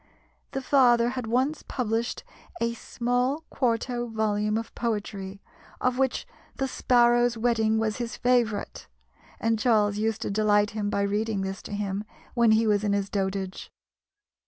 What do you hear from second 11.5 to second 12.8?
to him when he